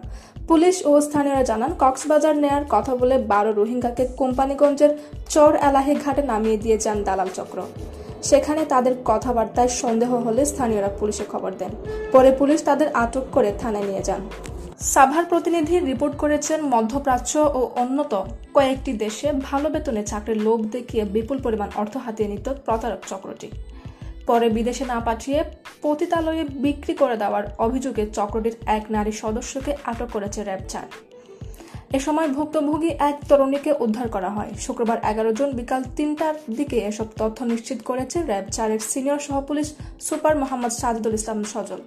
পুলিশ 0.49 0.75
ও 0.89 0.91
স্থানীয়রা 1.07 1.43
জানান, 1.43 1.71
কক্সবাজার 1.83 2.35
নেয়ার 2.43 2.65
কথা 2.69 2.93
বলে 2.95 3.15
বারো 3.31 3.51
রোহিঙ্গাকে 3.59 4.03
কোম্পানিগঞ্জের 4.21 4.91
চর 5.33 5.51
এলাহি 5.69 5.93
ঘাটে 6.05 6.21
নামিয়ে 6.31 6.57
দিয়ে 6.57 6.77
যান 6.77 6.97
দালাল 7.07 7.29
চক্র। 7.37 7.57
সেখানে 8.29 8.61
তাদের 8.65 8.93
কথাবার্তায় 9.05 9.71
সন্দেহ 9.81 10.11
হলে 10.25 10.41
স্থানীয়রা 10.51 10.89
পুলিশে 10.99 11.25
খবর 11.31 11.51
দেন। 11.61 11.71
পরে 12.11 12.29
পুলিশ 12.39 12.59
তাদের 12.69 12.87
আটক 13.03 13.25
করে 13.35 13.49
থানায় 13.61 13.87
নিয়ে 13.89 14.03
যান। 14.09 14.21
সাভার 14.89 15.25
প্রতিনিধি 15.31 15.75
রিপোর্ট 15.91 16.15
করেছেন, 16.23 16.59
মধ্যপ্রাচ্য 16.73 17.33
ও 17.59 17.61
অন্যত 17.83 18.13
কয়েকটি 18.55 18.91
দেশে 19.03 19.27
ভালো 19.49 19.67
বেতনে 19.73 20.01
চাকরির 20.11 20.39
লোভ 20.47 20.59
দেখিয়ে 20.75 21.03
বিপুল 21.15 21.37
পরিমাণ 21.45 21.69
অর্থ 21.81 21.93
হাতিয়ে 22.05 22.29
নিত 22.33 22.47
প্রতারক 22.65 23.01
চক্রটি। 23.11 23.49
পরে 24.29 24.47
বিদেশে 24.57 24.85
না 24.93 24.97
পাঠিয়ে 25.07 25.39
পতিতালয়ে 25.83 26.43
বিক্রি 26.65 26.93
করে 27.01 27.15
দেওয়ার 27.23 27.43
অভিযোগে 27.65 28.03
চক্রটির 28.17 28.55
এক 28.77 28.83
নারী 28.95 29.13
সদস্যকে 29.23 29.71
আটক 29.91 30.09
করেছে 30.15 30.39
র্যাব 30.47 30.63
চার 30.71 30.87
এ 31.97 31.99
সময় 32.05 32.27
ভুক্তভোগী 32.35 32.91
এক 33.09 33.17
তরুণীকে 33.29 33.71
উদ্ধার 33.85 34.07
করা 34.15 34.29
হয়। 34.37 34.51
শুক্রবার 34.65 34.97
এগারো 35.11 35.31
জন 35.39 35.49
বিকাল 35.59 35.81
তিনটার 35.97 36.35
দিকে 36.57 36.77
এসব 36.89 37.07
তথ্য 37.19 37.37
নিশ্চিত 37.51 37.79
করেছে 37.89 38.17
র্যাব 38.29 38.45
চারের 38.55 38.81
সিনিয়র 38.91 39.21
সহপুলিশ 39.27 39.67
সুপার 40.07 40.33
মোহাম্মদ 40.41 40.73
সাজিদুল 40.81 41.15
ইসলাম 41.19 41.39
সজল। 41.53 41.81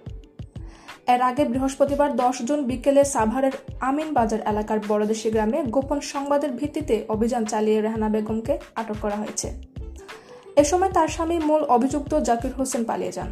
এর 1.08 1.20
আগে 1.22 1.44
বৃহস্পতিবার 1.44 2.16
দশ 2.16 2.36
জুন 2.42 2.60
বিকেলে 2.66 3.04
সাভারের 3.04 3.54
আমিন 3.80 4.08
বাজার 4.14 4.40
এলাকার 4.40 4.78
বড়দেশি 4.88 5.30
গ্রামে 5.30 5.58
গোপন 5.64 6.00
সংবাদের 6.00 6.50
ভিত্তিতে 6.52 7.04
অভিযান 7.08 7.44
চালিয়ে 7.44 7.80
রেহানা 7.80 8.08
বেগমকে 8.08 8.58
আটক 8.74 8.98
করা 9.02 9.16
হয়েছে। 9.16 9.48
এ 10.56 10.64
সময় 10.64 10.90
তার 10.92 11.08
স্বামী 11.08 11.38
মূল 11.38 11.62
অভিযুক্ত 11.76 12.12
জাকির 12.20 12.52
হোসেন 12.58 12.84
পালিয়ে 12.84 13.12
যান। 13.12 13.30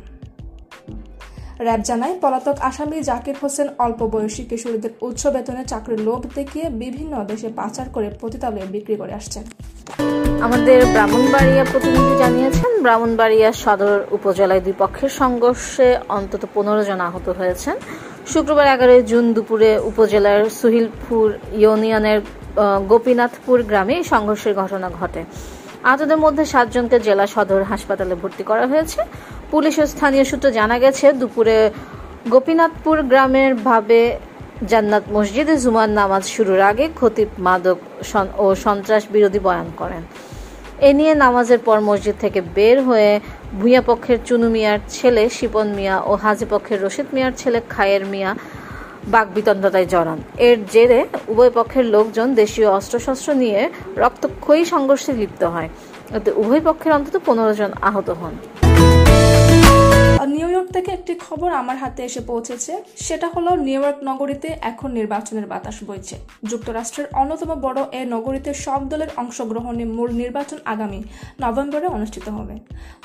র্যাব 1.61 1.81
জানায়, 1.81 2.15
পলাতক 2.21 2.57
আসামি 2.61 3.03
জাকির 3.03 3.37
হোসেন 3.43 3.69
অল্প 3.79 4.01
বয়সী 4.07 4.43
কিশোরীদের 4.45 4.91
উচ্চ 5.01 5.27
বেতনে 5.27 5.65
চাকরির 5.65 6.01
লোভ 6.01 6.21
দেখিয়ে 6.35 6.67
বিভিন্ন 6.83 7.25
দেশে 7.25 7.49
পাচার 7.49 7.87
করে 7.89 8.09
পতিতালে 8.21 8.61
বিক্রি 8.67 8.97
করে 8.97 9.13
আসছেন। 9.13 9.45
আমাদের 10.47 10.79
ব্রাহ্মণবাড়িয়া 10.95 11.65
প্রতিনিধি 11.73 12.15
জানিয়েছেন, 12.23 12.71
ব্রাহ্মণবাড়িয়া 12.85 13.51
সদর 13.65 13.99
উপজেলায় 14.17 14.63
দুই 14.67 14.75
পক্ষের 14.83 15.13
সংঘর্ষে 15.21 15.89
অন্তত 16.19 16.43
পনেরো 16.55 16.83
জন 16.89 17.01
আহত 17.09 17.27
হয়েছেন। 17.41 17.77
শুক্রবার 18.33 18.67
এগারোই 18.75 19.03
জুন 19.11 19.25
দুপুরে 19.37 19.71
উপজেলার 19.91 20.41
সুহিলপুর 20.59 21.27
ইউনিয়নের 21.63 22.19
গোপীনাথপুর 22.93 23.59
গ্রামে 23.71 23.97
সংঘর্ষের 24.13 24.55
ঘটনা 24.61 24.89
ঘটে। 24.99 25.23
আহতদের 25.91 26.19
মধ্যে 26.25 26.45
সাতজনকে 26.53 26.97
জেলা 27.07 27.27
সদর 27.35 27.61
হাসপাতালে 27.71 28.15
ভর্তি 28.23 28.45
করা 28.51 28.65
হয়েছে। 28.73 29.01
পুলিশ 29.53 29.75
ও 29.83 29.85
স্থানীয় 29.95 30.25
সূত্রে 30.31 30.51
জানা 30.59 30.77
গেছে, 30.85 31.07
দুপুরে 31.21 31.57
গোপীনাথপুর 32.33 32.97
গ্রামের 33.11 33.53
ভাবে 33.69 34.01
জান্নাত 34.71 35.05
মসজিদে 35.15 35.55
জুমার 35.63 35.91
নামাজ 36.01 36.25
শুরুর 36.35 36.61
আগে 36.71 36.85
খতিব 37.01 37.29
মাদক 37.47 37.79
ও 38.45 38.47
সন্ত্রাস 38.65 39.03
বিরোধী 39.15 39.41
বয়ান 39.47 39.69
করেন। 39.81 40.03
এ 40.89 40.91
নিয়ে 40.99 41.15
নামাজের 41.25 41.61
পর 41.67 41.79
মসজিদ 41.89 42.17
থেকে 42.25 42.41
বের 42.57 42.77
হয়ে 42.89 43.11
ভূঁইয়া 43.59 43.83
পক্ষের 43.91 44.19
চুনু 44.27 44.49
মিয়ার 44.55 44.79
ছেলে 44.97 45.23
শিপন 45.37 45.69
মিয়া 45.77 45.97
ও 46.11 46.13
হাজি 46.23 46.47
পক্ষের 46.53 46.79
রশিদ 46.85 47.09
মিয়ার 47.15 47.33
ছেলে 47.41 47.59
খায়ের 47.75 48.03
মিয়া 48.13 48.31
বাগবিতণ্ডতায় 49.15 49.89
জড়ান। 49.93 50.19
এর 50.49 50.57
জেরে 50.73 51.01
উভয় 51.33 51.53
পক্ষের 51.59 51.85
লোকজন 51.95 52.29
দেশীয় 52.43 52.69
অস্ত্রশস্ত্র 52.79 53.29
নিয়ে 53.43 53.61
রক্তক্ষয়ী 54.05 54.63
সংঘর্ষে 54.73 55.13
লিপ্ত 55.21 55.43
হয়। 55.55 55.69
এতে 56.17 56.31
উভয় 56.43 56.63
পক্ষের 56.69 56.93
অন্তত 56.99 57.15
পনেরো 57.27 57.53
জন 57.61 57.71
আহত 57.89 58.09
হন। 58.21 58.35
নিউ 60.27 60.49
ইয়র্ক 60.51 60.69
থেকে 60.73 60.91
একটি 60.93 61.13
খবর 61.15 61.53
আমার 61.53 61.77
হাতে 61.77 62.05
এসে 62.05 62.21
পৌঁছেছে। 62.21 62.73
সেটা 62.97 63.29
হলো 63.29 63.57
নিউ 63.57 63.81
ইয়র্ক 63.81 63.99
নগরীতে 64.05 64.49
এখন 64.63 64.91
নির্বাচনের 64.93 65.47
বাতাস 65.47 65.85
বইছে। 65.85 66.17
যুক্তরাষ্ট্রের 66.45 67.07
অন্যতম 67.13 67.51
বড় 67.61 67.81
এ 67.93 68.05
নগরীতে 68.05 68.55
সব 68.55 68.89
দলের 68.89 69.09
অংশগ্রহণে 69.17 69.85
মূল 69.85 70.11
নির্বাচন 70.13 70.59
আগামী 70.65 71.01
নভেম্বরে 71.41 71.87
অনুষ্ঠিত 71.87 72.29
হবে। 72.29 72.55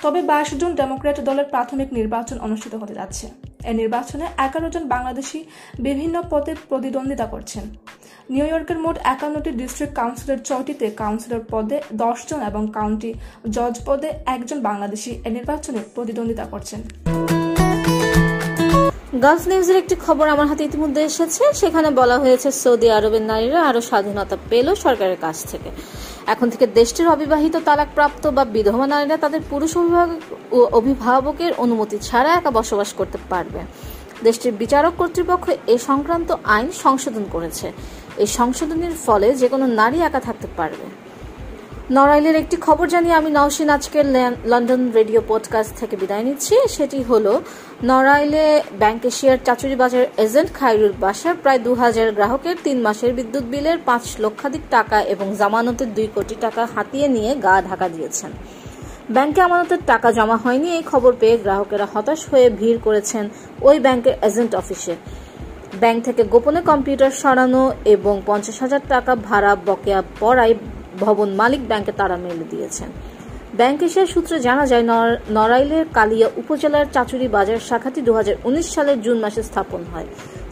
তবে 0.02 0.22
বাইশ 0.22 0.50
জুন 0.56 0.76
ডেমোক্র্যাট 0.76 1.20
দলের 1.20 1.46
প্রাথমিক 1.46 1.94
নির্বাচন 1.94 2.38
অনুষ্ঠিত 2.40 2.76
হতে 2.76 2.94
যাচ্ছে। 2.94 3.28
এ 3.70 3.74
নির্বাচনে 3.82 4.26
এগারো 4.46 4.68
জন 4.74 4.84
বাংলাদেশি 4.96 5.40
বিভিন্ন 5.86 6.16
পদে 6.32 6.52
প্রতিদ্বন্দ্বিতা 6.70 7.26
করছেন। 7.34 7.64
নিউ 8.34 8.46
ইয়র্কের 8.52 8.80
মোট 8.86 8.96
একান্নটি 9.14 9.52
ডিস্ট্রিক্ট 9.62 9.94
কাউন্সিলের 10.00 10.40
ছয়টিতে 10.48 10.86
কাউন্সিলর 11.02 11.44
পদে 11.52 11.78
জন 12.30 12.40
এবং 12.50 12.62
কাউন্টি 12.78 13.12
জজ 13.56 13.76
পদে 13.88 14.10
একজন 14.36 14.58
বাংলাদেশি 14.70 15.12
এ 15.28 15.30
নির্বাচনে 15.38 15.82
প্রতিদ্বন্দ্বিতা 15.96 16.46
করছেন। 16.54 16.80
গালফ 19.24 19.44
নিউজের 19.52 19.78
একটি 19.84 19.96
খবর 20.06 20.26
আমার 20.36 20.48
হাতে 20.48 20.64
ইতিমধ্যে 20.70 21.02
এসেছে। 21.10 21.44
সেখানে 21.62 21.90
বলা 22.00 22.18
হয়েছে 22.24 22.48
সৌদি 22.62 22.88
আরবের 22.98 23.24
নারীরা 23.32 23.60
আরও 23.70 23.82
স্বাধীনতা 23.90 24.36
পেল 24.50 24.68
সরকারের 24.86 25.20
কাছ 25.26 25.38
থেকে। 25.52 25.70
এখন 26.34 26.48
থেকে 26.54 26.66
দেশটির 26.80 27.08
অবিবাহিত 27.16 27.56
তালাকপ্রাপ্ত 27.68 28.24
বা 28.38 28.44
বিধবা 28.56 28.86
নারীরা 28.92 29.18
তাদের 29.26 29.42
পুরুষ 29.52 29.72
অভিভাবক 29.78 30.20
ও 30.58 30.60
অভিভাবকের 30.80 31.52
অনুমতি 31.64 31.98
ছাড়া 32.08 32.30
একা 32.40 32.52
বসবাস 32.60 32.90
করতে 33.00 33.18
পারবে। 33.32 33.62
দেশটির 34.28 34.54
বিচারক 34.62 34.94
কর্তৃপক্ষ 35.00 35.46
এ 35.74 35.76
সংক্রান্ত 35.90 36.30
আইন 36.56 36.68
সংশোধন 36.86 37.26
করেছে। 37.36 37.68
এই 38.24 38.30
সংশোধনের 38.40 38.94
ফলে 39.06 39.28
যে 39.42 39.48
কোনো 39.54 39.66
নারী 39.80 39.98
একা 40.08 40.22
থাকতে 40.28 40.48
পারবে। 40.58 40.86
নড়াইলের 41.96 42.36
একটি 42.36 42.58
খবর 42.58 42.86
জানিয়ে 42.88 43.16
আমি 43.16 43.30
নওশিন 43.32 43.70
আজকের 43.70 44.06
লন্ডন 44.46 44.82
রেডিও 44.92 45.22
পডকাস্ট 45.28 45.74
থেকে 45.80 45.96
বিদায় 45.98 46.24
নিচ্ছি। 46.24 46.56
সেটি 46.70 47.00
হলো, 47.04 47.34
নড়াইলে 47.84 48.64
ব্যাংক 48.80 49.06
এশিয়ার 49.06 49.38
চাচুরি 49.46 49.76
বাজার 49.76 50.06
এজেন্ট 50.18 50.50
খাইরুল 50.54 50.94
বাসার 51.00 51.36
প্রায় 51.44 51.60
দু 51.60 51.72
হাজার 51.74 52.08
গ্রাহকের 52.12 52.56
তিন 52.64 52.78
মাসের 52.82 53.14
বিদ্যুৎ 53.14 53.44
বিলের 53.44 53.78
পাঁচ 53.86 54.04
লক্ষাধিক 54.20 54.62
টাকা 54.70 54.98
এবং 55.14 55.28
জামানতের 55.36 55.90
দুই 55.94 56.08
কোটি 56.16 56.36
টাকা 56.40 56.68
হাতিয়ে 56.76 57.08
নিয়ে 57.08 57.32
গা 57.36 57.62
ঢাকা 57.62 57.88
দিয়েছেন। 57.90 58.32
ব্যাংকে 59.10 59.40
আমানতের 59.42 59.82
টাকা 59.86 60.12
জমা 60.12 60.38
হয়নি, 60.38 60.70
এই 60.76 60.84
খবর 60.92 61.12
পেয়ে 61.20 61.36
গ্রাহকেরা 61.38 61.88
হতাশ 61.94 62.22
হয়ে 62.32 62.48
ভিড় 62.50 62.80
করেছেন 62.84 63.30
ওই 63.62 63.80
ব্যাংকের 63.80 64.16
এজেন্ট 64.22 64.56
অফিসে। 64.56 64.96
ব্যাংক 65.80 66.00
থেকে 66.04 66.22
গোপনে 66.24 66.62
কম্পিউটার 66.62 67.12
সরানো 67.12 67.64
এবং 67.86 68.14
পঞ্চাশ 68.26 68.58
হাজার 68.62 68.84
টাকা 68.90 69.12
ভাড়া 69.16 69.52
বকেয়া 69.66 70.00
পড়ায় 70.20 70.56
ভবন 71.04 71.30
মালিক 71.42 71.62
ব্যাংকে 71.70 71.94
তারা 72.00 72.16
মেলে 72.24 72.46
দিয়েছেন। 72.54 72.90
ব্যাংক 73.60 73.80
এশিয়ার 73.88 74.12
সূত্রে 74.14 74.36
জানা 74.48 74.66
যায় 74.72 74.86
নড়াইলের 75.38 75.86
কালিয়া 75.98 76.28
উপজেলার 76.42 76.86
চাচুরি 76.96 77.28
বাজার 77.36 77.60
শাখাটি 77.70 78.00
দু 78.08 78.12
হাজার 78.18 78.36
উনিশ 78.48 78.68
সালের 78.76 78.98
জুন 79.06 79.18
মাসে 79.24 79.42
স্থাপন 79.50 79.82
হয়। 79.94 80.08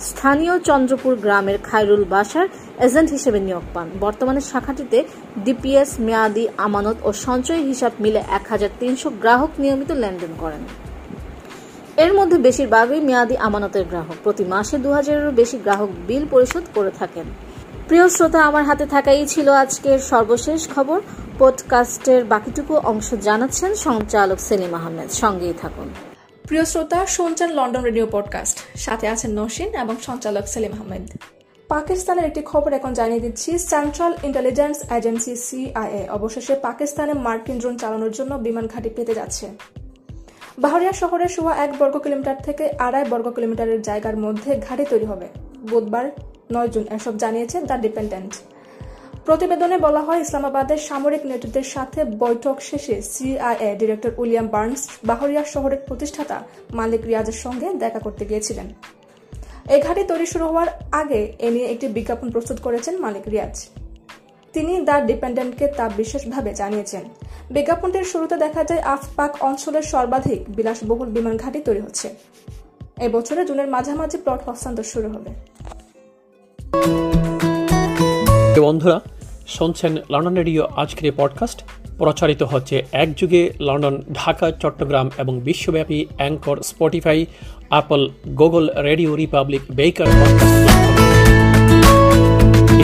স্থানীয় 0.10 0.54
চন্দ্রপুর 0.68 1.14
গ্রামের 1.24 1.58
খায়রুল 1.68 2.04
বাসার 2.14 2.48
এজেন্ট 2.88 3.10
হিসেবে 3.16 3.40
নিয়োগ 3.48 3.66
পান। 3.74 3.88
বর্তমানে 4.04 4.42
শাখাটিতে 4.52 5.00
ডিপিএস, 5.46 5.92
মেয়াদি, 6.08 6.44
আমানত 6.66 6.98
ও 7.08 7.10
সঞ্চয় 7.26 7.62
হিসাব 7.70 7.92
মিলে 8.04 8.20
এক 8.38 8.44
হাজার 8.52 8.72
তিনশো 8.80 9.10
গ্রাহক 9.24 9.52
নিয়মিত 9.64 9.92
লেনদেন 10.02 10.34
করেন। 10.44 10.64
এর 12.04 12.12
মধ্যে 12.18 12.38
বেশিরভাগই 12.48 13.02
মেয়াদি, 13.10 13.36
আমানতের 13.48 13.86
গ্রাহক। 13.92 14.18
প্রতি 14.24 14.44
মাসে 14.54 14.76
দু 14.84 14.90
হাজারেরও 14.98 15.32
বেশি 15.42 15.58
গ্রাহক 15.66 15.90
বিল 16.08 16.24
পরিশোধ 16.34 16.66
করে 16.76 16.92
থাকেন। 17.00 17.28
প্রিয় 17.88 18.10
শ্রোতা, 18.10 18.44
আমার 18.44 18.64
হাতে 18.64 18.86
থাকাই 18.86 19.28
ছিল 19.28 19.50
আজকের 19.50 20.00
সর্বশেষ 20.00 20.70
খবর। 20.76 21.02
পডকাস্টের 21.40 22.26
বাকিটুকু 22.26 22.76
অংশ 22.76 23.14
জানাচ্ছেন 23.14 23.76
সঞ্চালক 23.76 24.40
সেলিম 24.40 24.74
আহমেদ। 24.74 25.10
সঙ্গেই 25.10 25.54
থাকুন। 25.62 25.90
প্রিয় 26.48 26.66
শ্রোতা 26.66 27.06
শুনছেন 27.06 27.50
লন্ডন 27.50 27.82
রেডিও 27.82 28.08
পডকাস্ট। 28.12 28.58
সাথে 28.76 29.08
আছেন 29.08 29.40
নসিন 29.40 29.68
এবং 29.68 29.96
সঞ্চালক 30.02 30.48
সেলিম 30.48 30.72
আহমেদ। 30.72 31.10
পাকিস্তানের 31.68 32.26
একটি 32.26 32.42
খবর 32.42 32.74
এখন 32.74 32.94
জানিয়ে 32.94 33.20
দিচ্ছি। 33.20 33.60
সেন্ট্রাল 33.60 34.14
ইন্টেলিজেন্স 34.24 34.92
এজেন্সি 34.92 35.36
সিআইএ 35.36 36.10
অবশেষে 36.10 36.56
পাকিস্তানে 36.56 37.14
মার্কিন 37.14 37.60
ড্রোন 37.60 37.78
চালানোর 37.78 38.12
জন্য 38.12 38.36
বিমান 38.36 38.68
ঘাঁটি 38.68 38.90
পেতে 38.90 39.14
যাচ্ছে। 39.14 39.48
বাহরিয়া 40.60 40.92
শহরের 40.92 41.28
সোয়া 41.28 41.56
এক 41.56 41.78
বর্গ 41.80 41.98
কিলোমিটার 41.98 42.36
থেকে 42.44 42.70
আড়াই 42.80 43.06
বর্গ 43.10 43.30
কিলোমিটারের 43.30 43.82
জায়গার 43.82 44.18
মধ্যে 44.18 44.62
ঘাঁটি 44.70 44.86
তৈরি 44.90 45.06
হবে। 45.06 45.28
বুধবার 45.70 46.12
নয় 46.54 46.70
জুন, 46.74 46.86
এসব 46.98 47.14
জানিয়েছে 47.18 47.58
দ্য 47.62 47.78
ডিপেন্ডেন্ট। 47.86 48.34
প্রতিবেদনে 49.26 49.78
বলা 49.78 50.02
হয়, 50.02 50.20
ইসলামাবাদের 50.20 50.78
সামরিক 50.78 51.26
নেতৃত্বের 51.26 51.64
সাথে 51.64 52.00
বৈঠক 52.24 52.56
শেষে 52.62 53.02
CIA 53.02 53.70
director 53.82 54.12
William 54.18 54.48
Burns 54.48 54.82
Bahria 55.04 55.44
শহরের 55.44 55.82
প্রতিষ্ঠাতা 55.88 56.38
মালিক 56.74 57.02
রিয়াজের 57.06 57.38
সঙ্গে 57.46 57.68
দেখা 57.74 58.00
করতে 58.00 58.26
গিয়েছিলেন। 58.26 58.68
এই 59.74 59.80
ঘাঁটি 59.82 60.04
তৈরি 60.04 60.26
শুরু 60.26 60.46
হওয়ার 60.46 60.68
আগে 60.92 61.22
এ 61.40 61.50
নিয়ে 61.52 61.68
একটি 61.74 61.88
বিজ্ঞাপন 61.88 62.28
প্রস্তুত 62.32 62.58
করেছেন 62.62 62.94
মালিক 63.06 63.26
রিয়াজ। 63.34 63.56
তিনি 64.54 64.74
দ্য 64.88 64.98
ডিপেন্ডেন্টকে 65.10 65.66
তা 65.68 65.90
বিশেষভাবে 65.90 66.54
জানিয়েছেন। 66.54 67.04
বিজ্ঞাপনটির 67.56 68.04
শুরুতে 68.04 68.36
দেখা 68.38 68.64
যায়, 68.64 68.82
আফপাক 68.96 69.32
অঞ্চলের 69.44 69.86
সর্বাধিক 69.94 70.40
বিলাসবহুল 70.56 71.10
বিমান 71.10 71.38
ঘাঁটি 71.38 71.60
তৈরি 71.60 71.82
হচ্ছে। 71.86 72.08
এবছরে 73.08 73.46
জুনের 73.46 73.68
মাঝামাঝি 73.68 74.18
প্লট 74.18 74.42
হস্তান্তর 74.48 74.84
শুরু 74.84 75.10
হবে। 75.10 75.32
বন্ধুরা, 78.68 78.98
শুনছেন 79.48 79.92
লন্ডন 80.10 80.34
রেডিও 80.34 80.64
আজকের 80.82 81.12
পডকাস্ট 81.18 81.60
প্রচারিত 81.98 82.42
হচ্ছে 82.44 82.76
এক 83.04 83.10
যুগে 83.18 83.42
লন্ডন, 83.68 83.96
ঢাকা, 84.14 84.48
চট্টগ্রাম 84.52 85.08
এবং 85.18 85.34
বিশ্বব্যাপী 85.40 86.00
anchor, 86.18 86.58
Spotify, 86.62 87.20
Apple, 87.70 88.02
Google, 88.38 88.66
radio 88.88 89.12
republic, 89.16 89.62
Breaker 89.72 90.08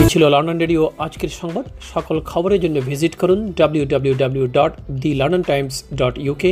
এই 0.00 0.06
ছিল 0.08 0.22
লন্ডন 0.28 0.58
রেডিও 0.58 0.82
আজকের 0.98 1.32
সংবাদ। 1.40 1.64
সকল 1.94 2.16
খবরের 2.20 2.60
জন্য 2.60 2.76
ভিজিট 2.80 3.14
করুন 3.16 3.40
W 3.58 3.84
W 3.86 4.14
W 4.14 4.46
dot 4.46 4.72
the 5.02 5.10
London 5.14 5.42
Times 5.42 5.74
dot 5.94 6.14
UK 6.18 6.50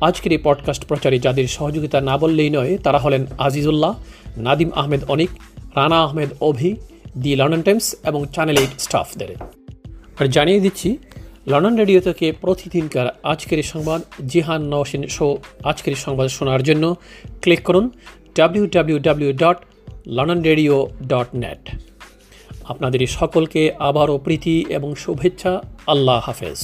আজকের 0.00 0.32
এই 0.32 0.40
পডকাস্ট 0.44 0.82
প্রচারে 0.84 1.16
যাদের 1.18 1.46
সহযোগিতা 1.46 1.98
না 2.00 2.14
বললেই 2.18 2.50
নয়, 2.50 2.72
তারা 2.84 2.98
হলেন 2.98 3.22
Azizullah, 3.38 3.92
Nadim 4.36 4.70
Ahmed 4.74 5.02
Anik 5.08 5.30
Rana 5.76 5.98
Ahmed 6.06 6.30
Avi, 6.48 6.70
the 7.22 7.32
London 7.40 7.62
Times 7.66 7.86
এবং 8.08 8.20
চ্যানেল 8.34 8.58
এইট 8.62 8.72
স্টাফদের। 8.86 9.30
আর 10.18 10.26
জানিয়ে 10.36 10.60
দিচ্ছি, 10.64 10.90
লন্ডন 11.50 11.74
রেডিও 11.82 12.00
থেকে 12.08 12.26
প্রতিদিনকার 12.42 13.06
আজকের 13.32 13.60
সংবাদ, 13.72 14.00
জিহান 14.30 14.62
নওশিন 14.72 15.02
শো 15.16 15.28
আজকের 15.70 15.94
সংবাদ 16.04 16.28
শোনার 16.36 16.62
জন্য 16.68 16.84
ক্লিক 17.42 17.62
করুন 17.68 17.84
W 18.38 18.64
W 18.74 18.98
W 19.06 19.30
dot 19.42 19.58
London 20.16 20.40
radio 20.48 20.76
dot 21.12 21.28
net 21.42 21.62
আপনাদের 22.72 23.00
সকলকে 23.18 23.62
আবারও 23.88 24.16
প্রীতি 24.24 24.56
এবং 24.76 24.90
শুভেচ্ছা, 25.02 25.52
আল্লাহ 25.92 26.18
হাফেজ। 26.26 26.60